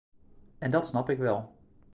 [0.61, 1.55] En dat snap ik wel.